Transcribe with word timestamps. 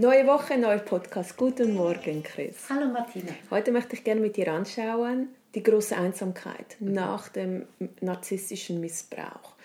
Neue 0.00 0.28
Woche, 0.28 0.56
neuer 0.56 0.78
Podcast. 0.78 1.36
Guten 1.36 1.74
Morgen, 1.74 2.22
Chris. 2.22 2.54
Hallo 2.70 2.86
Martina. 2.86 3.32
Heute 3.50 3.72
möchte 3.72 3.96
ich 3.96 4.04
gerne 4.04 4.20
mit 4.20 4.36
dir 4.36 4.52
anschauen 4.52 5.30
die 5.56 5.62
große 5.64 5.96
Einsamkeit 5.96 6.76
nach 6.78 7.30
dem 7.30 7.66
narzisstischen 8.00 8.80
Missbrauch. 8.80 9.56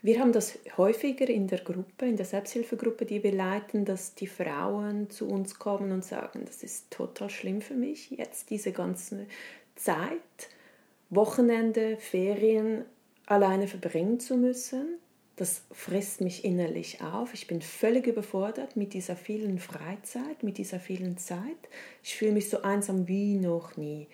Wir 0.00 0.20
haben 0.20 0.32
das 0.32 0.58
häufiger 0.78 1.28
in 1.28 1.48
der 1.48 1.58
Gruppe, 1.58 2.06
in 2.06 2.16
der 2.16 2.24
Selbsthilfegruppe, 2.24 3.04
die 3.04 3.22
wir 3.22 3.32
leiten, 3.32 3.84
dass 3.84 4.14
die 4.14 4.26
Frauen 4.26 5.10
zu 5.10 5.28
uns 5.28 5.58
kommen 5.58 5.92
und 5.92 6.02
sagen, 6.02 6.46
das 6.46 6.62
ist 6.62 6.90
total 6.90 7.28
schlimm 7.28 7.60
für 7.60 7.74
mich, 7.74 8.08
jetzt 8.08 8.48
diese 8.48 8.72
ganze 8.72 9.26
Zeit, 9.76 10.48
Wochenende, 11.10 11.98
Ferien 11.98 12.86
alleine 13.26 13.68
verbringen 13.68 14.18
zu 14.18 14.38
müssen. 14.38 14.96
Das 15.36 15.62
frisst 15.72 16.20
mich 16.20 16.44
innerlich 16.44 17.02
auf. 17.02 17.34
Ich 17.34 17.48
bin 17.48 17.60
völlig 17.60 18.06
überfordert 18.06 18.76
mit 18.76 18.94
dieser 18.94 19.16
vielen 19.16 19.58
Freizeit, 19.58 20.42
mit 20.42 20.58
dieser 20.58 20.78
vielen 20.78 21.16
Zeit. 21.16 21.68
Ich 22.04 22.14
fühle 22.14 22.32
mich 22.32 22.48
so 22.48 22.62
einsam 22.62 23.08
wie 23.08 23.36
noch 23.36 23.76
nie. 23.76 24.06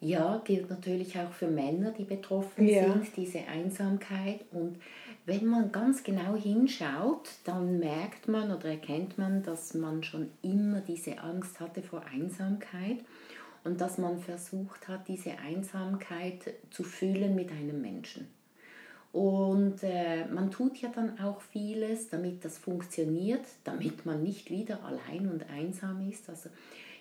Ja, 0.00 0.40
gilt 0.44 0.70
natürlich 0.70 1.18
auch 1.18 1.32
für 1.32 1.48
Männer, 1.48 1.90
die 1.90 2.04
betroffen 2.04 2.68
ja. 2.68 2.84
sind, 2.84 3.16
diese 3.16 3.40
Einsamkeit. 3.48 4.44
Und 4.52 4.78
wenn 5.26 5.46
man 5.46 5.72
ganz 5.72 6.04
genau 6.04 6.36
hinschaut, 6.36 7.30
dann 7.44 7.78
merkt 7.78 8.28
man 8.28 8.54
oder 8.54 8.68
erkennt 8.68 9.18
man, 9.18 9.42
dass 9.42 9.74
man 9.74 10.02
schon 10.02 10.30
immer 10.42 10.80
diese 10.82 11.18
Angst 11.18 11.58
hatte 11.60 11.82
vor 11.82 12.02
Einsamkeit 12.12 12.98
und 13.64 13.80
dass 13.80 13.98
man 13.98 14.20
versucht 14.20 14.86
hat, 14.86 15.08
diese 15.08 15.38
Einsamkeit 15.38 16.54
zu 16.70 16.84
fühlen 16.84 17.34
mit 17.34 17.50
einem 17.50 17.80
Menschen. 17.80 18.28
Und 19.12 19.82
äh, 19.82 20.26
man 20.26 20.50
tut 20.50 20.76
ja 20.78 20.90
dann 20.94 21.18
auch 21.18 21.40
vieles, 21.40 22.08
damit 22.08 22.44
das 22.44 22.58
funktioniert, 22.58 23.44
damit 23.64 24.04
man 24.04 24.22
nicht 24.22 24.50
wieder 24.50 24.84
allein 24.84 25.30
und 25.30 25.48
einsam 25.50 26.08
ist. 26.08 26.28
Also 26.28 26.50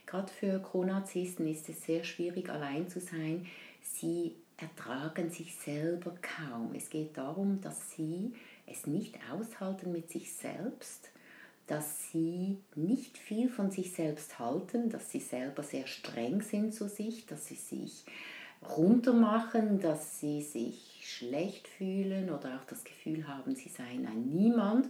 Gerade 0.08 0.32
für 0.32 0.60
Chronarzisten 0.60 1.46
ist 1.48 1.68
es 1.68 1.84
sehr 1.84 2.06
schwierig, 2.06 2.50
allein 2.50 2.88
zu 2.88 3.02
sein. 3.02 3.46
Sie 3.82 4.36
ertragen 4.56 5.30
sich 5.30 5.56
selber 5.58 6.16
kaum. 6.22 6.74
Es 6.74 6.90
geht 6.90 7.18
darum, 7.18 7.60
dass 7.60 7.92
sie 7.92 8.34
es 8.66 8.88
nicht 8.88 9.20
aushalten 9.30 9.92
mit 9.92 10.10
sich 10.10 10.32
selbst, 10.32 11.12
dass 11.68 12.10
sie 12.10 12.58
nicht 12.76 13.18
viel 13.18 13.50
von 13.50 13.70
sich 13.70 13.92
selbst 13.92 14.40
halten, 14.40 14.90
dass 14.90 15.12
sie 15.12 15.20
selber 15.20 15.62
sehr 15.62 15.88
streng 15.88 16.42
sind 16.42 16.74
zu 16.74 16.88
sich, 16.88 17.26
dass 17.26 17.48
sie 17.48 17.56
sich 17.56 18.06
runtermachen, 18.78 19.82
dass 19.82 20.22
sie 20.22 20.42
sich 20.42 20.97
schlecht 21.18 21.68
fühlen 21.68 22.30
oder 22.30 22.56
auch 22.56 22.66
das 22.66 22.84
Gefühl 22.84 23.28
haben, 23.28 23.56
sie 23.56 23.70
seien 23.70 24.06
ein 24.06 24.30
Niemand 24.30 24.88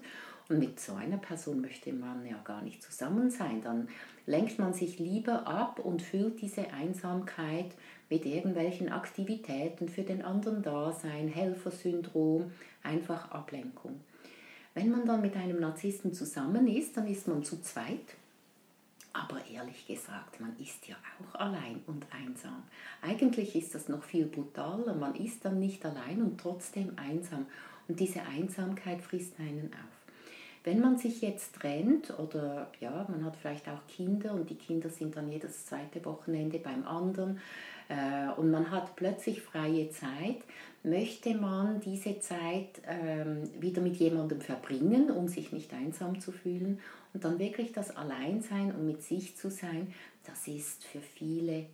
und 0.50 0.60
mit 0.60 0.80
so 0.80 0.94
einer 0.94 1.18
Person 1.18 1.62
möchte 1.62 1.92
man 1.94 2.26
ja 2.26 2.38
gar 2.44 2.62
nicht 2.62 2.82
zusammen 2.82 3.30
sein. 3.30 3.62
Dann 3.62 3.90
lenkt 4.26 4.60
man 4.60 4.74
sich 4.74 5.00
lieber 5.00 5.48
ab 5.48 5.80
und 5.80 6.02
füllt 6.02 6.42
diese 6.42 6.72
Einsamkeit 6.74 7.74
mit 8.10 8.26
irgendwelchen 8.26 8.90
Aktivitäten 8.90 9.90
für 9.90 10.04
den 10.04 10.22
anderen 10.22 10.64
da 10.64 10.94
sein, 10.94 11.28
Helfersyndrom, 11.28 12.52
einfach 12.84 13.32
Ablenkung. 13.32 14.00
Wenn 14.74 14.90
man 14.92 15.06
dann 15.06 15.22
mit 15.22 15.36
einem 15.36 15.60
Narzissten 15.60 16.14
zusammen 16.14 16.68
ist, 16.68 16.96
dann 16.96 17.08
ist 17.08 17.28
man 17.28 17.44
zu 17.44 17.62
zweit. 17.62 18.16
Aber 19.20 19.42
ehrlich 19.52 19.88
gesagt, 19.88 20.40
man 20.40 20.56
ist 20.60 20.88
ja 20.88 20.96
auch 21.20 21.40
allein 21.40 21.82
und 21.88 22.06
einsam. 22.12 22.64
Eigentlich 23.02 23.56
ist 23.56 23.74
das 23.74 23.90
noch 23.90 24.04
viel 24.04 24.26
brutaler. 24.26 24.94
Man 24.94 25.16
ist 25.16 25.44
dann 25.44 25.60
nicht 25.60 25.84
allein 25.86 26.22
und 26.22 26.40
trotzdem 26.40 26.94
einsam. 26.98 27.48
Und 27.88 28.00
diese 28.00 28.22
Einsamkeit 28.22 29.02
frisst 29.02 29.40
einen 29.40 29.72
auf. 29.74 29.98
Wenn 30.64 30.82
man 30.82 30.98
sich 30.98 31.22
jetzt 31.22 31.56
trennt 31.56 32.20
oder 32.20 32.70
ja, 32.80 33.08
man 33.10 33.24
hat 33.26 33.38
vielleicht 33.38 33.68
auch 33.70 33.88
Kinder 33.88 34.34
und 34.34 34.50
die 34.50 34.56
Kinder 34.56 34.90
sind 34.90 35.16
dann 35.16 35.32
jedes 35.32 35.66
zweite 35.66 36.04
Wochenende 36.06 36.60
beim 36.60 36.86
anderen 36.86 37.40
und 38.38 38.52
man 38.52 38.70
hat 38.72 38.96
plötzlich 38.96 39.42
freie 39.42 39.90
Zeit, 39.90 40.44
möchte 40.84 41.36
man 41.36 41.80
diese 41.80 42.20
Zeit 42.20 42.82
ähm, 42.88 43.44
wieder 43.60 43.82
mit 43.82 43.98
jemandem 43.98 44.42
verbringen, 44.42 45.12
um 45.12 45.28
sich 45.28 45.52
nicht 45.52 45.74
einsam 45.74 46.20
zu 46.20 46.32
fühlen 46.32 46.80
und 47.14 47.24
dann 47.24 47.40
wirklich 47.40 47.72
das 47.72 47.96
Alleinsein 47.96 48.74
und 48.74 48.86
mit 48.86 49.04
sich 49.04 49.38
zu 49.38 49.50
sein, 49.50 49.94
das 50.26 50.48
ist 50.48 50.84
für 50.84 51.00
viele 51.00 51.66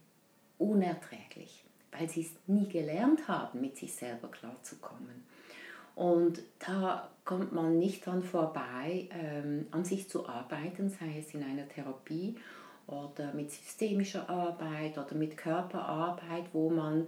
unerträglich, 0.57 1.63
weil 1.91 2.09
sie 2.09 2.21
es 2.21 2.31
nie 2.47 2.67
gelernt 2.67 3.27
haben, 3.27 3.61
mit 3.61 3.77
sich 3.77 3.93
selber 3.93 4.29
klarzukommen. 4.29 5.23
Und 5.95 6.41
da 6.59 7.09
kommt 7.23 7.53
man 7.53 7.77
nicht 7.77 8.05
dran 8.05 8.23
vorbei, 8.23 9.09
ähm, 9.11 9.67
an 9.71 9.85
sich 9.85 10.09
zu 10.09 10.27
arbeiten, 10.27 10.89
sei 10.89 11.19
es 11.19 11.33
in 11.33 11.43
einer 11.43 11.67
Therapie 11.67 12.35
oder 12.87 13.33
mit 13.33 13.51
systemischer 13.51 14.29
Arbeit 14.29 14.97
oder 14.97 15.15
mit 15.15 15.37
Körperarbeit, 15.37 16.45
wo 16.51 16.69
man 16.69 17.07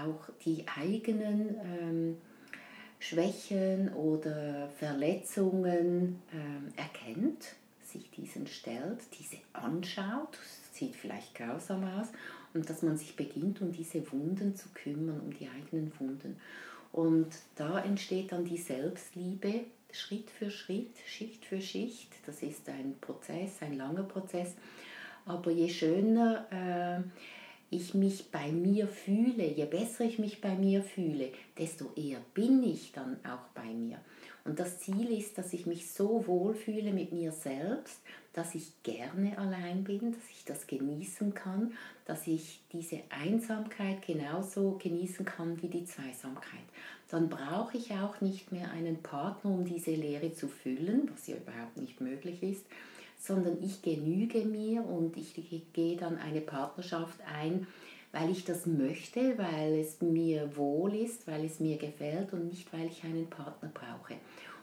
auch 0.00 0.30
die 0.44 0.64
eigenen 0.76 1.56
ähm, 1.64 2.16
Schwächen 2.98 3.92
oder 3.94 4.68
Verletzungen 4.78 6.22
ähm, 6.32 6.72
erkennt, 6.76 7.54
sich 7.84 8.10
diesen 8.10 8.46
stellt, 8.46 9.00
diese 9.18 9.36
anschaut, 9.52 10.38
sieht 10.72 10.96
vielleicht 10.96 11.34
grausam 11.34 11.84
aus, 11.84 12.08
und 12.54 12.68
dass 12.68 12.82
man 12.82 12.96
sich 12.96 13.16
beginnt, 13.16 13.60
um 13.60 13.72
diese 13.72 14.10
Wunden 14.12 14.54
zu 14.54 14.68
kümmern, 14.74 15.20
um 15.20 15.32
die 15.32 15.48
eigenen 15.48 15.92
Wunden. 15.98 16.36
Und 16.92 17.28
da 17.56 17.82
entsteht 17.82 18.32
dann 18.32 18.44
die 18.44 18.58
Selbstliebe 18.58 19.64
Schritt 19.90 20.30
für 20.30 20.50
Schritt, 20.50 20.96
Schicht 21.06 21.44
für 21.44 21.60
Schicht. 21.60 22.08
Das 22.26 22.42
ist 22.42 22.68
ein 22.68 22.94
Prozess, 23.00 23.62
ein 23.62 23.76
langer 23.76 24.02
Prozess. 24.02 24.54
Aber 25.24 25.50
je 25.50 25.68
schöner 25.68 26.46
äh, 26.50 27.02
ich 27.70 27.94
mich 27.94 28.30
bei 28.30 28.52
mir 28.52 28.86
fühle, 28.86 29.46
je 29.46 29.64
besser 29.64 30.04
ich 30.04 30.18
mich 30.18 30.40
bei 30.40 30.54
mir 30.54 30.82
fühle, 30.82 31.32
desto 31.58 31.90
eher 31.96 32.20
bin 32.34 32.62
ich 32.62 32.92
dann 32.92 33.16
auch 33.24 33.48
bei 33.54 33.72
mir. 33.72 33.98
Und 34.44 34.58
das 34.58 34.80
Ziel 34.80 35.10
ist, 35.10 35.38
dass 35.38 35.52
ich 35.52 35.66
mich 35.66 35.90
so 35.90 36.26
wohl 36.26 36.54
fühle 36.54 36.92
mit 36.92 37.12
mir 37.12 37.32
selbst, 37.32 38.00
dass 38.32 38.54
ich 38.54 38.72
gerne 38.82 39.38
allein 39.38 39.84
bin, 39.84 40.12
dass 40.12 40.30
ich 40.30 40.44
das 40.44 40.66
genießen 40.66 41.32
kann, 41.32 41.72
dass 42.04 42.26
ich 42.26 42.60
diese 42.72 43.00
Einsamkeit 43.10 44.04
genauso 44.04 44.78
genießen 44.82 45.24
kann 45.24 45.62
wie 45.62 45.68
die 45.68 45.84
Zweisamkeit. 45.84 46.64
Dann 47.08 47.28
brauche 47.28 47.76
ich 47.76 47.92
auch 47.92 48.20
nicht 48.20 48.52
mehr 48.52 48.70
einen 48.72 49.02
Partner, 49.02 49.50
um 49.50 49.64
diese 49.64 49.92
Leere 49.92 50.32
zu 50.32 50.48
füllen, 50.48 51.10
was 51.12 51.26
ja 51.26 51.36
überhaupt 51.36 51.76
nicht 51.76 52.00
möglich 52.00 52.42
ist, 52.42 52.66
sondern 53.22 53.62
ich 53.62 53.82
genüge 53.82 54.44
mir 54.44 54.84
und 54.84 55.16
ich 55.16 55.32
gehe 55.72 55.96
dann 55.96 56.18
eine 56.18 56.40
Partnerschaft 56.40 57.20
ein, 57.32 57.68
weil 58.10 58.30
ich 58.30 58.44
das 58.44 58.66
möchte, 58.66 59.38
weil 59.38 59.78
es 59.78 60.00
mir 60.02 60.56
wohl 60.56 60.94
ist, 60.96 61.28
weil 61.28 61.44
es 61.44 61.60
mir 61.60 61.78
gefällt 61.78 62.32
und 62.32 62.48
nicht, 62.48 62.72
weil 62.72 62.86
ich 62.86 63.04
einen 63.04 63.30
Partner 63.30 63.70
brauche. 63.72 64.16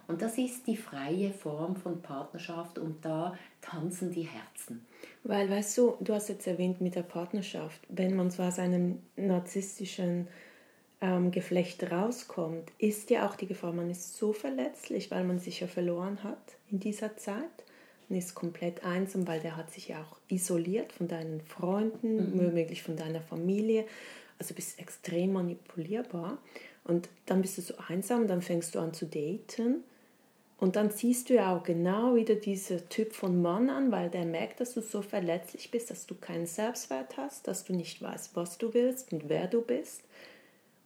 Und 0.08 0.22
das 0.22 0.38
ist 0.38 0.68
die 0.68 0.76
freie 0.76 1.32
Form 1.32 1.78
von 1.78 2.02
Partnerschaft 2.02 2.80
und 2.80 3.06
da 3.06 3.38
tanzen 3.62 4.12
die 4.12 4.28
Herzen. 4.28 4.86
Weil, 5.24 5.50
weißt 5.50 5.78
du, 5.78 5.96
du 6.02 6.14
hast 6.14 6.28
jetzt 6.28 6.46
erwähnt 6.46 6.82
mit 6.82 6.96
der 6.96 7.04
Partnerschaft, 7.04 7.80
wenn 7.88 8.16
man 8.16 8.30
zwar 8.30 8.50
aus 8.50 8.60
einem 8.60 9.00
narzisstischen 9.16 10.28
ähm, 11.00 11.32
Geflecht 11.32 11.90
rauskommt, 11.90 12.72
ist 12.78 13.10
ja 13.10 13.26
auch 13.26 13.36
die 13.36 13.48
Gefahr, 13.48 13.72
man 13.72 13.90
ist 13.90 14.18
so 14.18 14.34
verletzlich, 14.34 15.12
weil 15.12 15.24
man 15.24 15.40
sich 15.40 15.62
ja 15.62 15.68
verloren 15.68 16.24
hat 16.24 16.58
in 16.70 16.80
dieser 16.80 17.16
Zeit 17.16 17.64
ist 18.18 18.36
komplett 18.36 18.84
einsam, 18.84 19.28
weil 19.28 19.40
der 19.40 19.56
hat 19.56 19.72
sich 19.72 19.90
ja 19.90 20.02
auch 20.02 20.18
isoliert 20.30 20.92
von 20.92 21.08
deinen 21.08 21.42
Freunden, 21.42 22.16
mhm. 22.16 22.40
womöglich 22.40 22.84
von 22.84 22.96
deiner 22.96 23.22
Familie. 23.22 23.86
Also 24.38 24.54
bist 24.54 24.80
extrem 24.80 25.34
manipulierbar. 25.34 26.38
Und 26.84 27.10
dann 27.26 27.42
bist 27.42 27.58
du 27.58 27.62
so 27.62 27.76
einsam, 27.88 28.28
dann 28.28 28.42
fängst 28.42 28.74
du 28.74 28.80
an 28.80 28.94
zu 28.94 29.06
daten 29.06 29.84
und 30.60 30.76
dann 30.76 30.90
siehst 30.90 31.30
du 31.30 31.36
ja 31.36 31.56
auch 31.56 31.64
genau 31.64 32.16
wieder 32.16 32.36
dieser 32.36 32.88
Typ 32.90 33.14
von 33.14 33.42
Mann 33.42 33.70
an, 33.70 33.92
weil 33.92 34.10
der 34.10 34.26
merkt, 34.26 34.60
dass 34.60 34.74
du 34.74 34.82
so 34.82 35.02
verletzlich 35.02 35.72
bist, 35.72 35.90
dass 35.90 36.06
du 36.06 36.16
keinen 36.16 36.48
Selbstwert 36.48 37.16
hast, 37.16 37.48
dass 37.48 37.64
du 37.64 37.74
nicht 37.74 38.02
weißt, 38.02 38.36
was 38.36 38.58
du 38.58 38.74
willst 38.74 39.14
und 39.14 39.30
wer 39.30 39.48
du 39.48 39.62
bist. 39.62 40.02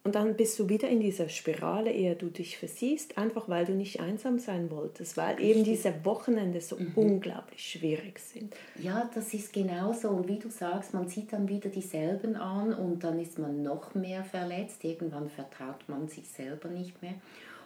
Und 0.04 0.16
dann 0.16 0.36
bist 0.36 0.58
du 0.58 0.68
wieder 0.68 0.86
in 0.86 1.00
dieser 1.00 1.30
Spirale, 1.30 1.90
ehe 1.90 2.14
du 2.14 2.28
dich 2.28 2.58
versiehst, 2.58 3.16
einfach 3.16 3.48
weil 3.48 3.64
du 3.64 3.72
nicht 3.72 4.00
einsam 4.00 4.38
sein 4.38 4.70
wolltest, 4.70 5.16
weil 5.16 5.36
Richtig. 5.36 5.48
eben 5.48 5.64
diese 5.64 6.04
Wochenende 6.04 6.60
so 6.60 6.76
mhm. 6.76 6.92
unglaublich 6.94 7.70
schwierig 7.70 8.18
sind. 8.18 8.54
Ja, 8.78 9.10
das 9.14 9.32
ist 9.32 9.54
genauso. 9.54 10.10
Und 10.10 10.28
wie 10.28 10.38
du 10.38 10.50
sagst, 10.50 10.92
man 10.92 11.08
sieht 11.08 11.32
dann 11.32 11.48
wieder 11.48 11.70
dieselben 11.70 12.36
an 12.36 12.74
und 12.74 13.02
dann 13.02 13.18
ist 13.18 13.38
man 13.38 13.62
noch 13.62 13.94
mehr 13.94 14.22
verletzt. 14.24 14.84
Irgendwann 14.84 15.30
vertraut 15.30 15.88
man 15.88 16.06
sich 16.06 16.28
selber 16.28 16.68
nicht 16.68 17.00
mehr. 17.00 17.14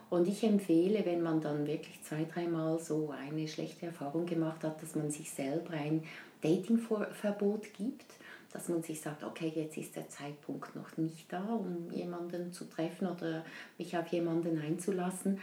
Und 0.08 0.28
ich 0.28 0.44
empfehle, 0.44 1.04
wenn 1.04 1.20
man 1.20 1.40
dann 1.40 1.66
wirklich 1.66 2.00
zwei, 2.04 2.24
dreimal 2.24 2.78
so 2.78 3.10
eine 3.10 3.48
schlechte 3.48 3.86
Erfahrung 3.86 4.26
gemacht 4.26 4.62
hat, 4.62 4.80
dass 4.80 4.94
man 4.94 5.10
sich 5.10 5.28
selber 5.28 5.72
ein 5.72 6.04
Datingverbot 6.40 7.74
gibt 7.74 8.06
dass 8.52 8.68
man 8.68 8.82
sich 8.82 9.00
sagt, 9.00 9.24
okay, 9.24 9.52
jetzt 9.54 9.76
ist 9.76 9.96
der 9.96 10.08
Zeitpunkt 10.08 10.74
noch 10.74 10.96
nicht 10.96 11.32
da, 11.32 11.44
um 11.44 11.90
jemanden 11.90 12.52
zu 12.52 12.64
treffen 12.64 13.06
oder 13.06 13.44
mich 13.76 13.96
auf 13.96 14.06
jemanden 14.08 14.58
einzulassen, 14.60 15.40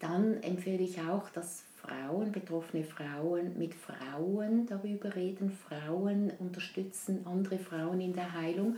dann 0.00 0.42
empfehle 0.42 0.82
ich 0.82 1.00
auch, 1.00 1.30
dass 1.30 1.62
Frauen, 1.76 2.32
betroffene 2.32 2.84
Frauen 2.84 3.58
mit 3.58 3.74
Frauen 3.74 4.66
darüber 4.66 5.14
reden, 5.14 5.50
Frauen 5.50 6.32
unterstützen 6.38 7.26
andere 7.26 7.58
Frauen 7.58 8.00
in 8.00 8.12
der 8.12 8.32
Heilung 8.32 8.76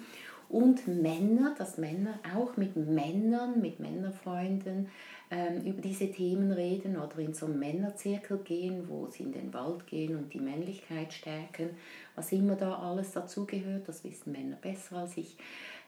und 0.55 0.87
Männer, 0.87 1.53
dass 1.59 1.79
Männer 1.79 2.21
auch 2.33 2.57
mit 2.57 2.77
Männern, 2.77 3.61
mit 3.61 3.81
Männerfreunden 3.81 4.89
ähm, 5.29 5.63
über 5.65 5.83
diese 5.83 6.13
Themen 6.13 6.53
reden 6.53 6.97
oder 6.97 7.19
in 7.19 7.35
so 7.35 7.47
einen 7.47 7.59
Männerzirkel 7.59 8.39
gehen, 8.39 8.89
wo 8.89 9.09
sie 9.09 9.25
in 9.25 9.33
den 9.33 9.53
Wald 9.53 9.85
gehen 9.89 10.17
und 10.17 10.33
die 10.33 10.39
Männlichkeit 10.39 11.13
stärken, 11.13 11.71
was 12.15 12.31
immer 12.31 12.55
da 12.55 12.79
alles 12.79 13.11
dazugehört, 13.11 13.89
das 13.89 14.05
wissen 14.05 14.31
Männer 14.31 14.55
besser 14.55 14.99
als 14.99 15.17
ich. 15.17 15.37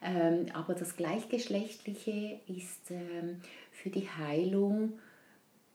Ähm, 0.02 0.46
aber 0.52 0.74
das 0.74 0.96
Gleichgeschlechtliche 0.96 2.40
ist 2.48 2.90
ähm, 2.90 3.36
für 3.70 3.90
die 3.90 4.08
Heilung 4.08 4.94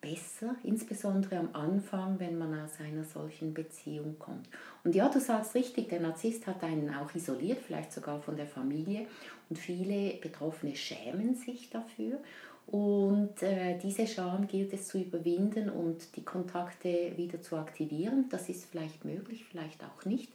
besser, 0.02 0.56
insbesondere 0.64 1.38
am 1.38 1.50
Anfang, 1.54 2.20
wenn 2.20 2.38
man 2.38 2.60
aus 2.60 2.80
einer 2.80 3.04
solchen 3.04 3.54
Beziehung 3.54 4.18
kommt. 4.18 4.50
Und 4.84 4.96
ja, 4.96 5.08
du 5.08 5.20
sagst 5.20 5.54
richtig, 5.54 5.90
der 5.90 6.02
Narzisst 6.02 6.48
hat 6.48 6.64
einen 6.64 6.94
auch 6.94 7.14
isoliert, 7.14 7.60
vielleicht 7.66 7.94
sogar 7.94 8.20
von 8.20 8.36
der 8.36 8.48
Familie. 8.48 9.06
Und 9.50 9.58
viele 9.58 10.16
Betroffene 10.16 10.76
schämen 10.76 11.36
sich 11.36 11.70
dafür. 11.70 12.20
Und 12.68 13.44
äh, 13.44 13.78
diese 13.78 14.08
Scham 14.08 14.48
gilt 14.48 14.74
es 14.74 14.88
zu 14.88 15.00
überwinden 15.00 15.70
und 15.70 16.16
die 16.16 16.24
Kontakte 16.24 17.12
wieder 17.18 17.42
zu 17.42 17.58
aktivieren. 17.58 18.26
Das 18.30 18.50
ist 18.50 18.66
vielleicht 18.66 19.06
möglich, 19.06 19.46
vielleicht 19.46 19.84
auch 19.84 20.06
nicht. 20.06 20.32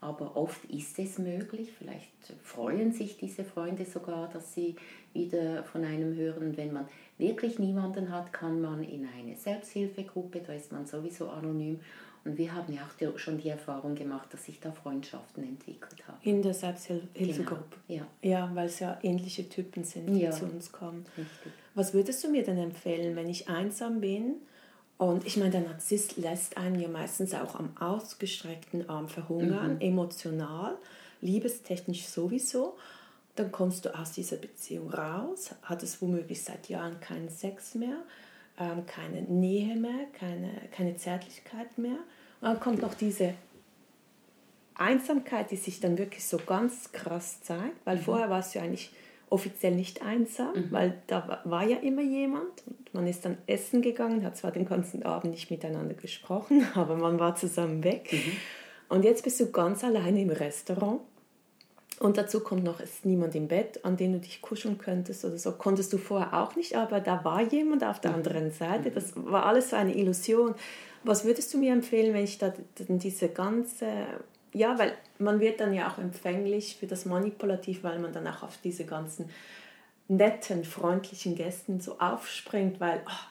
Aber 0.00 0.36
oft 0.36 0.64
ist 0.66 0.98
es 0.98 1.18
möglich. 1.18 1.72
Vielleicht 1.78 2.12
freuen 2.42 2.92
sich 2.92 3.16
diese 3.16 3.42
Freunde 3.42 3.86
sogar, 3.86 4.28
dass 4.28 4.54
sie 4.54 4.76
wieder 5.14 5.64
von 5.64 5.82
einem 5.84 6.14
hören. 6.14 6.56
Wenn 6.56 6.74
man 6.74 6.86
wirklich 7.18 7.58
niemanden 7.58 8.10
hat, 8.10 8.32
kann 8.32 8.60
man 8.60 8.82
in 8.82 9.06
eine 9.06 9.36
Selbsthilfegruppe, 9.36 10.40
da 10.40 10.52
ist 10.52 10.72
man 10.72 10.86
sowieso 10.86 11.28
anonym. 11.28 11.80
Und 12.24 12.38
wir 12.38 12.54
haben 12.54 12.72
ja 12.72 12.80
auch 12.82 13.18
schon 13.18 13.36
die 13.36 13.50
Erfahrung 13.50 13.94
gemacht, 13.94 14.32
dass 14.32 14.46
sich 14.46 14.58
da 14.58 14.72
Freundschaften 14.72 15.44
entwickelt 15.44 16.08
haben. 16.08 16.16
In 16.22 16.40
der 16.40 16.54
Selbsthilfegruppe? 16.54 17.76
Genau. 17.86 18.06
Ja. 18.22 18.30
ja, 18.30 18.50
weil 18.54 18.66
es 18.66 18.80
ja 18.80 18.98
ähnliche 19.02 19.46
Typen 19.48 19.84
sind, 19.84 20.06
die 20.06 20.22
ja. 20.22 20.30
zu 20.30 20.46
uns 20.46 20.72
kommen. 20.72 21.04
Richtig. 21.18 21.52
Was 21.74 21.92
würdest 21.92 22.24
du 22.24 22.30
mir 22.30 22.42
denn 22.42 22.56
empfehlen, 22.56 23.14
wenn 23.14 23.28
ich 23.28 23.48
einsam 23.48 24.00
bin? 24.00 24.36
Und 24.96 25.26
ich 25.26 25.36
meine, 25.36 25.50
der 25.50 25.60
Narzisst 25.62 26.16
lässt 26.16 26.56
einen 26.56 26.80
ja 26.80 26.88
meistens 26.88 27.34
auch 27.34 27.56
am 27.56 27.76
ausgestreckten 27.78 28.88
Arm 28.88 29.08
verhungern, 29.08 29.74
mhm. 29.74 29.80
emotional, 29.80 30.78
liebestechnisch 31.20 32.06
sowieso 32.06 32.76
dann 33.36 33.50
kommst 33.50 33.84
du 33.84 33.94
aus 33.94 34.12
dieser 34.12 34.36
Beziehung 34.36 34.90
raus, 34.90 35.54
hattest 35.62 36.00
womöglich 36.00 36.42
seit 36.42 36.68
Jahren 36.68 37.00
keinen 37.00 37.28
Sex 37.28 37.74
mehr, 37.74 37.98
ähm, 38.58 38.86
keine 38.86 39.22
Nähe 39.22 39.76
mehr, 39.76 40.06
keine, 40.18 40.50
keine 40.70 40.96
Zärtlichkeit 40.96 41.76
mehr. 41.76 41.98
Und 42.40 42.48
dann 42.48 42.60
kommt 42.60 42.80
noch 42.80 42.94
diese 42.94 43.34
Einsamkeit, 44.76 45.50
die 45.50 45.56
sich 45.56 45.80
dann 45.80 45.98
wirklich 45.98 46.24
so 46.26 46.38
ganz 46.38 46.92
krass 46.92 47.42
zeigt, 47.42 47.84
weil 47.84 47.96
mhm. 47.96 48.02
vorher 48.02 48.30
warst 48.30 48.54
du 48.54 48.60
eigentlich 48.60 48.92
offiziell 49.30 49.74
nicht 49.74 50.02
einsam, 50.02 50.52
mhm. 50.54 50.66
weil 50.70 51.02
da 51.06 51.40
war 51.44 51.66
ja 51.66 51.78
immer 51.78 52.02
jemand 52.02 52.62
und 52.66 52.94
man 52.94 53.06
ist 53.06 53.24
dann 53.24 53.38
essen 53.46 53.82
gegangen, 53.82 54.24
hat 54.24 54.36
zwar 54.36 54.52
den 54.52 54.66
ganzen 54.66 55.02
Abend 55.02 55.32
nicht 55.32 55.50
miteinander 55.50 55.94
gesprochen, 55.94 56.66
aber 56.74 56.96
man 56.96 57.18
war 57.18 57.34
zusammen 57.34 57.82
weg. 57.82 58.12
Mhm. 58.12 58.32
Und 58.88 59.04
jetzt 59.04 59.24
bist 59.24 59.40
du 59.40 59.50
ganz 59.50 59.82
alleine 59.82 60.20
im 60.20 60.30
Restaurant 60.30 61.00
und 62.04 62.18
dazu 62.18 62.40
kommt 62.40 62.64
noch, 62.64 62.80
es 62.80 62.96
ist 62.96 63.06
niemand 63.06 63.34
im 63.34 63.48
Bett, 63.48 63.82
an 63.82 63.96
dem 63.96 64.12
du 64.12 64.18
dich 64.18 64.42
kuscheln 64.42 64.76
könntest 64.76 65.24
oder 65.24 65.38
so. 65.38 65.52
Konntest 65.52 65.90
du 65.90 65.96
vorher 65.96 66.34
auch 66.34 66.54
nicht, 66.54 66.76
aber 66.76 67.00
da 67.00 67.24
war 67.24 67.40
jemand 67.40 67.82
auf 67.82 67.98
der 67.98 68.10
mhm. 68.10 68.16
anderen 68.18 68.50
Seite. 68.50 68.90
Das 68.90 69.14
war 69.16 69.46
alles 69.46 69.70
so 69.70 69.76
eine 69.76 69.96
Illusion. 69.96 70.54
Was 71.02 71.24
würdest 71.24 71.54
du 71.54 71.58
mir 71.58 71.72
empfehlen, 71.72 72.12
wenn 72.12 72.24
ich 72.24 72.36
da 72.36 72.52
diese 72.78 73.30
ganze, 73.30 73.86
ja, 74.52 74.78
weil 74.78 74.92
man 75.18 75.40
wird 75.40 75.60
dann 75.60 75.72
ja 75.72 75.90
auch 75.90 75.96
empfänglich 75.96 76.76
für 76.76 76.86
das 76.86 77.06
Manipulativ, 77.06 77.82
weil 77.82 77.98
man 77.98 78.12
dann 78.12 78.26
auch 78.26 78.42
auf 78.42 78.58
diese 78.62 78.84
ganzen 78.84 79.30
netten, 80.06 80.62
freundlichen 80.64 81.34
Gästen 81.34 81.80
so 81.80 81.98
aufspringt, 82.00 82.80
weil 82.80 83.00
oh, 83.06 83.26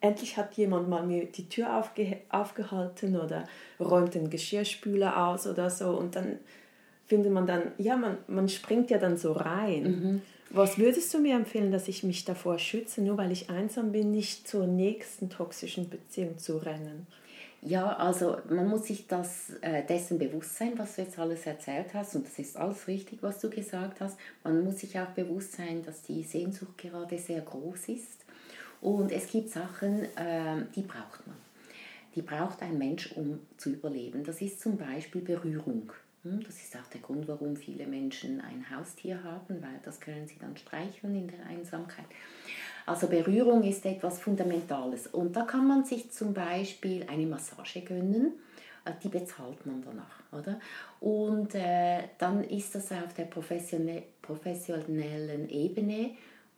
endlich 0.00 0.38
hat 0.38 0.54
jemand 0.54 0.88
mal 0.88 1.04
mir 1.04 1.26
die 1.26 1.50
Tür 1.50 1.76
aufge 1.78 2.22
aufgehalten 2.30 3.20
oder 3.20 3.44
räumt 3.78 4.14
den 4.14 4.30
Geschirrspüler 4.30 5.28
aus 5.28 5.46
oder 5.46 5.68
so 5.68 5.90
und 5.90 6.16
dann 6.16 6.38
findet 7.06 7.32
man 7.32 7.46
dann, 7.46 7.72
ja, 7.78 7.96
man, 7.96 8.18
man 8.26 8.48
springt 8.48 8.90
ja 8.90 8.98
dann 8.98 9.16
so 9.16 9.32
rein. 9.32 9.82
Mhm. 9.82 10.22
Was 10.50 10.78
würdest 10.78 11.12
du 11.12 11.18
mir 11.18 11.34
empfehlen, 11.34 11.72
dass 11.72 11.88
ich 11.88 12.04
mich 12.04 12.24
davor 12.24 12.58
schütze, 12.58 13.02
nur 13.02 13.16
weil 13.16 13.32
ich 13.32 13.50
einsam 13.50 13.90
bin, 13.90 14.12
nicht 14.12 14.46
zur 14.46 14.66
nächsten 14.66 15.28
toxischen 15.28 15.90
Beziehung 15.90 16.38
zu 16.38 16.58
rennen? 16.58 17.06
Ja, 17.60 17.96
also 17.96 18.36
man 18.50 18.68
muss 18.68 18.86
sich 18.86 19.06
das, 19.06 19.50
äh, 19.62 19.84
dessen 19.84 20.18
bewusst 20.18 20.56
sein, 20.56 20.74
was 20.76 20.96
du 20.96 21.02
jetzt 21.02 21.18
alles 21.18 21.46
erzählt 21.46 21.94
hast. 21.94 22.14
Und 22.14 22.26
das 22.26 22.38
ist 22.38 22.56
alles 22.58 22.86
richtig, 22.86 23.22
was 23.22 23.40
du 23.40 23.48
gesagt 23.48 24.00
hast. 24.00 24.18
Man 24.44 24.62
muss 24.62 24.80
sich 24.80 24.98
auch 25.00 25.08
bewusst 25.08 25.52
sein, 25.52 25.82
dass 25.82 26.02
die 26.02 26.22
Sehnsucht 26.22 26.76
gerade 26.76 27.18
sehr 27.18 27.40
groß 27.40 27.88
ist. 27.88 28.24
Und 28.82 29.10
es 29.10 29.28
gibt 29.28 29.48
Sachen, 29.48 30.04
äh, 30.14 30.66
die 30.76 30.82
braucht 30.82 31.26
man. 31.26 31.36
Die 32.14 32.22
braucht 32.22 32.62
ein 32.62 32.76
Mensch, 32.76 33.12
um 33.16 33.40
zu 33.56 33.70
überleben. 33.70 34.22
Das 34.24 34.42
ist 34.42 34.60
zum 34.60 34.76
Beispiel 34.76 35.22
Berührung. 35.22 35.90
Hm, 36.24 36.42
das 36.42 36.56
ist 36.56 36.76
auch 36.76 36.86
der 36.92 37.00
Grund, 37.00 37.28
warum 37.28 37.54
viele 37.54 37.86
Menschen 37.86 38.40
ein 38.40 38.66
Haustier 38.74 39.22
haben, 39.22 39.62
weil 39.62 39.78
das 39.84 40.00
können 40.00 40.26
sie 40.26 40.38
dann 40.40 40.56
streicheln 40.56 41.14
in 41.14 41.28
der 41.28 41.46
Einsamkeit. 41.46 42.06
Also 42.86 43.08
Berührung 43.08 43.62
ist 43.62 43.84
etwas 43.84 44.20
Fundamentales. 44.20 45.06
Und 45.06 45.36
da 45.36 45.42
kann 45.42 45.66
man 45.66 45.84
sich 45.84 46.10
zum 46.10 46.32
Beispiel 46.34 47.06
eine 47.08 47.26
Massage 47.26 47.82
gönnen, 47.82 48.32
äh, 48.84 48.92
die 49.02 49.08
bezahlt 49.08 49.64
man 49.66 49.82
danach, 49.82 50.20
oder? 50.32 50.60
Und 51.00 51.54
äh, 51.54 52.04
dann 52.18 52.44
ist 52.44 52.74
das 52.74 52.92
auf 52.92 53.14
der 53.14 53.24
professionellen 53.24 55.50
Ebene 55.50 56.10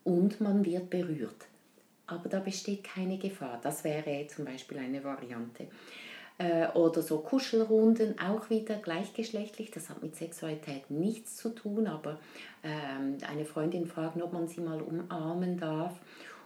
und 0.05 0.41
man 0.41 0.65
wird 0.65 0.91
berührt. 0.91 1.47
Aber 2.07 2.29
da 2.29 2.39
besteht 2.39 2.85
keine 2.85 3.19
Gefahr. 3.19 3.59
Das 3.63 3.83
wäre 3.83 4.27
zum 4.29 4.45
Beispiel 4.45 4.79
eine 4.79 5.03
Variante. 5.03 5.67
Äh, 6.39 6.69
oder 6.75 7.01
so 7.01 7.19
Kuschelrunden, 7.19 8.19
auch 8.19 8.51
wieder 8.51 8.77
gleichgeschlechtlich. 8.77 9.71
Das 9.71 9.89
hat 9.89 10.03
mit 10.03 10.17
Sexualität 10.17 10.91
nichts 10.91 11.37
zu 11.37 11.49
tun, 11.49 11.87
aber 11.87 12.19
ähm, 12.63 13.17
eine 13.27 13.47
Freundin 13.47 13.87
fragt, 13.87 14.21
ob 14.21 14.35
man 14.35 14.47
sie 14.47 14.61
mal 14.61 14.83
umarmen 14.83 15.57
darf. 15.57 15.95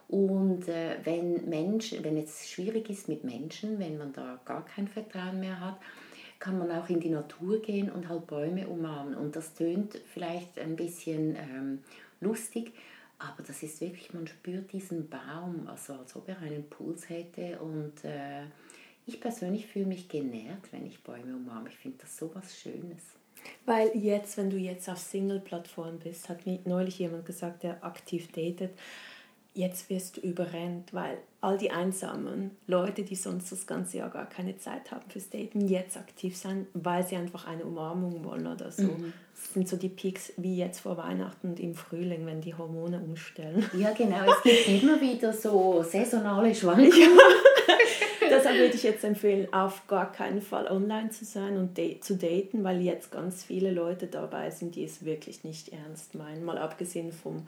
Und 0.06 0.68
äh, 0.68 0.96
wenn 1.04 1.48
Menschen, 1.48 2.04
wenn 2.04 2.16
es 2.16 2.48
schwierig 2.48 2.88
ist 2.88 3.08
mit 3.08 3.24
Menschen, 3.24 3.78
wenn 3.80 3.98
man 3.98 4.12
da 4.12 4.40
gar 4.44 4.64
kein 4.64 4.86
Vertrauen 4.86 5.40
mehr 5.40 5.60
hat, 5.60 5.78
kann 6.38 6.58
man 6.58 6.70
auch 6.70 6.88
in 6.88 7.00
die 7.00 7.10
Natur 7.10 7.60
gehen 7.60 7.90
und 7.90 8.08
halt 8.08 8.26
Bäume 8.26 8.68
umarmen. 8.68 9.14
Und 9.14 9.34
das 9.34 9.54
tönt 9.54 9.98
vielleicht 10.12 10.58
ein 10.58 10.76
bisschen 10.76 11.36
ähm, 11.36 11.78
lustig, 12.20 12.72
aber 13.18 13.42
das 13.46 13.62
ist 13.62 13.80
wirklich, 13.80 14.14
man 14.14 14.26
spürt 14.26 14.72
diesen 14.72 15.08
Baum, 15.08 15.68
also 15.68 15.92
als 15.94 16.16
ob 16.16 16.28
er 16.28 16.38
einen 16.38 16.68
Puls 16.70 17.08
hätte 17.08 17.58
und 17.60 18.04
äh, 18.04 18.44
ich 19.06 19.20
persönlich 19.20 19.66
fühle 19.66 19.86
mich 19.86 20.08
genährt, 20.08 20.72
wenn 20.72 20.86
ich 20.86 21.02
Bäume 21.02 21.36
umarme. 21.36 21.68
Ich 21.68 21.76
finde 21.76 21.98
das 21.98 22.16
so 22.16 22.30
was 22.34 22.58
Schönes. 22.58 23.02
Weil 23.64 23.90
jetzt, 23.96 24.36
wenn 24.36 24.50
du 24.50 24.56
jetzt 24.56 24.88
auf 24.88 24.98
Single-Plattform 24.98 25.98
bist, 25.98 26.28
hat 26.28 26.46
mir 26.46 26.58
neulich 26.64 26.98
jemand 26.98 27.24
gesagt, 27.26 27.62
der 27.62 27.82
aktiv 27.84 28.30
datet, 28.32 28.72
jetzt 29.54 29.90
wirst 29.90 30.16
du 30.16 30.20
überrennt, 30.20 30.92
weil 30.94 31.18
all 31.40 31.58
die 31.58 31.70
einsamen 31.70 32.52
Leute, 32.66 33.02
die 33.02 33.16
sonst 33.16 33.50
das 33.50 33.66
ganze 33.66 33.98
Jahr 33.98 34.10
gar 34.10 34.28
keine 34.28 34.56
Zeit 34.58 34.90
haben 34.90 35.08
fürs 35.10 35.28
Daten, 35.28 35.66
jetzt 35.66 35.96
aktiv 35.96 36.36
sein, 36.36 36.66
weil 36.74 37.06
sie 37.06 37.16
einfach 37.16 37.46
eine 37.46 37.64
Umarmung 37.64 38.24
wollen 38.24 38.46
oder 38.46 38.70
so. 38.70 38.84
Mhm. 38.84 39.12
Das 39.34 39.54
sind 39.54 39.68
so 39.68 39.76
die 39.76 39.88
Peaks 39.88 40.32
wie 40.36 40.56
jetzt 40.56 40.80
vor 40.80 40.96
Weihnachten 40.98 41.48
und 41.48 41.60
im 41.60 41.74
Frühling, 41.74 42.26
wenn 42.26 42.40
die 42.40 42.54
Hormone 42.54 43.00
umstellen. 43.00 43.64
Ja, 43.76 43.92
genau. 43.92 44.30
Es 44.30 44.42
gibt 44.42 44.68
immer 44.82 45.00
wieder 45.00 45.32
so 45.32 45.82
saisonale 45.82 46.54
Schwankungen. 46.54 46.90
Ja. 46.92 47.06
Deshalb 48.38 48.56
würde 48.56 48.74
ich 48.74 48.82
jetzt 48.82 49.04
empfehlen, 49.04 49.52
auf 49.52 49.86
gar 49.86 50.12
keinen 50.12 50.40
Fall 50.40 50.66
online 50.66 51.10
zu 51.10 51.24
sein 51.24 51.56
und 51.56 51.76
zu 52.02 52.16
daten, 52.16 52.64
weil 52.64 52.80
jetzt 52.80 53.10
ganz 53.10 53.44
viele 53.44 53.70
Leute 53.70 54.06
dabei 54.06 54.50
sind, 54.50 54.76
die 54.76 54.84
es 54.84 55.04
wirklich 55.04 55.44
nicht 55.44 55.72
ernst 55.72 56.14
meinen. 56.14 56.44
Mal 56.44 56.58
abgesehen 56.58 57.12
vom 57.12 57.46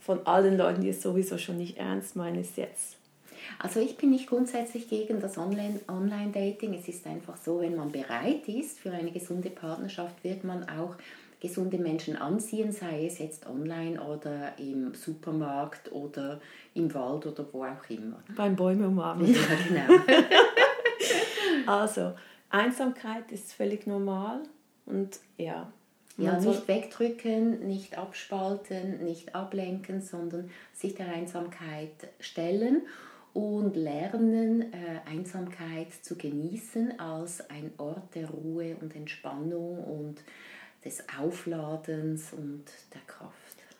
von 0.00 0.26
allen 0.26 0.56
Leuten, 0.56 0.80
die 0.80 0.88
es 0.88 1.02
sowieso 1.02 1.38
schon 1.38 1.58
nicht 1.58 1.76
ernst 1.76 2.16
meinen, 2.16 2.40
ist 2.40 2.56
jetzt. 2.56 2.96
Also 3.58 3.80
ich 3.80 3.96
bin 3.96 4.10
nicht 4.10 4.26
grundsätzlich 4.26 4.88
gegen 4.88 5.20
das 5.20 5.38
Online-Dating. 5.38 6.74
Es 6.74 6.88
ist 6.88 7.06
einfach 7.06 7.36
so, 7.36 7.60
wenn 7.60 7.76
man 7.76 7.92
bereit 7.92 8.48
ist 8.48 8.80
für 8.80 8.90
eine 8.90 9.10
gesunde 9.10 9.50
Partnerschaft, 9.50 10.22
wird 10.24 10.44
man 10.44 10.68
auch 10.68 10.96
gesunde 11.40 11.78
Menschen 11.78 12.16
anziehen, 12.16 12.70
sei 12.70 13.06
es 13.06 13.18
jetzt 13.18 13.46
online 13.46 14.00
oder 14.00 14.58
im 14.58 14.94
Supermarkt 14.94 15.90
oder 15.90 16.40
im 16.74 16.92
Wald 16.94 17.26
oder 17.26 17.46
wo 17.52 17.64
auch 17.64 17.88
immer. 17.88 18.22
Beim 18.36 18.54
Bäume 18.54 18.88
umarmen. 18.88 19.34
Ja, 19.34 19.40
genau. 19.66 20.04
also, 21.66 22.12
Einsamkeit 22.50 23.32
ist 23.32 23.52
völlig 23.52 23.86
normal 23.86 24.40
und 24.86 25.18
ja. 25.36 25.72
Ja, 26.16 26.38
nicht 26.38 26.68
wegdrücken, 26.68 27.66
nicht 27.66 27.96
abspalten, 27.96 29.02
nicht 29.02 29.34
ablenken, 29.34 30.02
sondern 30.02 30.50
sich 30.74 30.94
der 30.94 31.08
Einsamkeit 31.08 31.94
stellen 32.18 32.82
und 33.32 33.74
lernen, 33.74 34.72
äh, 34.72 35.08
Einsamkeit 35.08 35.92
zu 36.02 36.16
genießen 36.16 36.98
als 37.00 37.48
ein 37.48 37.72
Ort 37.78 38.14
der 38.14 38.28
Ruhe 38.28 38.76
und 38.80 38.94
Entspannung 38.94 39.82
und 39.82 40.22
des 40.84 41.02
Aufladens 41.18 42.32
und 42.32 42.64
der 42.94 43.00
Kraft. 43.06 43.34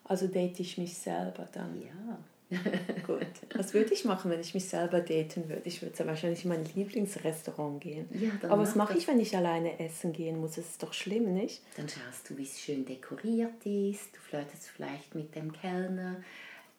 Also 0.05 0.27
date 0.27 0.61
ich 0.61 0.77
mich 0.79 0.97
selber 0.97 1.49
dann? 1.53 1.81
Ja. 1.81 2.19
Gut. 3.07 3.27
Was 3.55 3.75
würde 3.75 3.95
ich 3.95 4.05
machen, 4.05 4.31
wenn 4.31 4.41
ich 4.41 4.55
mich 4.55 4.69
selber 4.69 5.01
daten 5.01 5.49
würde? 5.49 5.63
Ich 5.65 5.83
würde 5.83 6.05
wahrscheinlich 6.05 6.45
in 6.45 6.49
mein 6.49 6.65
Lieblingsrestaurant 6.75 7.81
gehen. 7.81 8.09
Ja, 8.13 8.31
Aber 8.49 8.63
was 8.63 8.75
mache 8.75 8.99
ich, 8.99 9.07
wenn 9.07 9.21
ich 9.21 9.37
alleine 9.37 9.79
essen 9.79 10.13
gehen 10.13 10.41
muss? 10.41 10.57
Das 10.57 10.67
ist 10.67 10.83
doch 10.83 10.93
schlimm, 10.93 11.33
nicht? 11.33 11.63
Dann 11.77 11.89
schaust 11.89 12.29
du, 12.29 12.37
wie 12.37 12.43
es 12.43 12.59
schön 12.61 12.85
dekoriert 12.85 13.65
ist. 13.65 14.17
Du 14.17 14.21
flirtest 14.21 14.69
vielleicht 14.69 15.15
mit 15.15 15.35
dem 15.37 15.53
Kellner. 15.53 16.17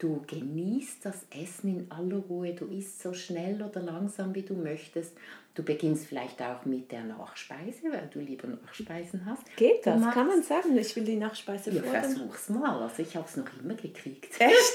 Du 0.02 0.20
genießt 0.26 1.06
das 1.06 1.28
Essen 1.30 1.78
in 1.78 1.92
aller 1.92 2.18
Ruhe. 2.18 2.56
Du 2.56 2.66
isst 2.66 3.04
so 3.04 3.14
schnell 3.14 3.62
oder 3.62 3.82
langsam, 3.82 4.34
wie 4.34 4.42
du 4.42 4.56
möchtest. 4.56 5.16
Du 5.54 5.62
beginnst 5.62 6.08
vielleicht 6.08 6.42
auch 6.42 6.66
mit 6.66 6.92
der 6.92 7.04
Nachspeise, 7.04 7.84
weil 7.92 8.10
du 8.12 8.20
lieber 8.20 8.48
Nachspeisen 8.48 9.28
hast. 9.28 9.44
Geht 9.58 9.86
das? 9.86 10.02
Kann 10.12 10.26
man 10.26 10.42
sagen, 10.42 10.76
ich 10.76 10.96
will 10.96 11.04
die 11.04 11.18
Nachspeise 11.18 11.70
Ja, 11.70 11.84
versuch's 11.84 12.50
mal. 12.50 12.82
Also 12.82 13.04
ich 13.04 13.16
habe 13.16 13.28
es 13.28 13.38
noch 13.38 13.46
immer 13.62 13.76
gekriegt. 13.76 14.42
Echt? 14.42 14.74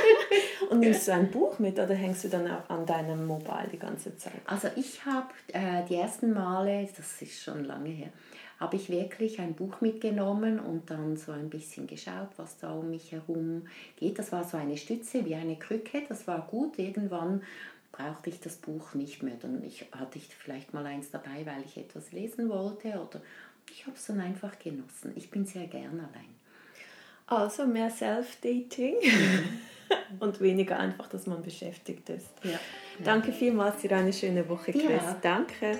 Und 0.70 0.78
nimmst 0.78 1.08
du 1.08 1.12
ein 1.12 1.28
Buch 1.28 1.58
mit 1.58 1.76
oder 1.76 1.94
hängst 1.94 2.22
du 2.22 2.28
dann 2.28 2.48
auch 2.48 2.70
an 2.70 2.86
deinem 2.86 3.26
Mobile 3.26 3.68
die 3.72 3.80
ganze 3.80 4.16
Zeit? 4.16 4.40
Also 4.44 4.68
ich 4.76 5.04
habe 5.04 5.26
äh, 5.52 5.82
die 5.88 5.96
ersten 5.96 6.32
Male, 6.32 6.88
das 6.96 7.20
ist 7.20 7.42
schon 7.42 7.64
lange 7.64 7.88
her, 7.88 8.10
habe 8.58 8.76
ich 8.76 8.90
wirklich 8.90 9.38
ein 9.40 9.54
Buch 9.54 9.80
mitgenommen 9.80 10.58
und 10.58 10.90
dann 10.90 11.16
so 11.16 11.32
ein 11.32 11.48
bisschen 11.48 11.86
geschaut, 11.86 12.30
was 12.36 12.58
da 12.58 12.72
um 12.72 12.90
mich 12.90 13.12
herum 13.12 13.66
geht. 13.96 14.18
Das 14.18 14.32
war 14.32 14.44
so 14.44 14.56
eine 14.56 14.76
Stütze 14.76 15.24
wie 15.24 15.36
eine 15.36 15.56
Krücke, 15.56 16.02
das 16.08 16.26
war 16.26 16.46
gut. 16.50 16.78
Irgendwann 16.78 17.42
brauchte 17.92 18.30
ich 18.30 18.40
das 18.40 18.56
Buch 18.56 18.94
nicht 18.94 19.22
mehr. 19.22 19.36
Dann 19.40 19.62
ich, 19.64 19.86
hatte 19.92 20.18
ich 20.18 20.26
vielleicht 20.26 20.74
mal 20.74 20.84
eins 20.86 21.10
dabei, 21.10 21.44
weil 21.44 21.62
ich 21.64 21.76
etwas 21.76 22.12
lesen 22.12 22.48
wollte 22.48 22.88
oder 22.88 23.20
ich 23.70 23.86
habe 23.86 23.96
es 23.96 24.06
dann 24.06 24.20
einfach 24.20 24.58
genossen. 24.58 25.12
Ich 25.14 25.30
bin 25.30 25.44
sehr 25.46 25.66
gern 25.66 26.00
allein. 26.00 26.38
Also 27.26 27.66
mehr 27.66 27.90
Self-Dating 27.90 28.96
und 30.20 30.40
weniger 30.40 30.78
einfach, 30.78 31.06
dass 31.08 31.26
man 31.26 31.42
beschäftigt 31.42 32.08
ist. 32.08 32.30
Ja. 32.42 32.58
Danke 33.04 33.32
vielmals 33.32 33.82
für 33.82 33.94
eine 33.94 34.12
schöne 34.12 34.48
Woche, 34.48 34.72
Chris. 34.72 34.84
Ja. 34.84 35.16
Danke. 35.20 35.78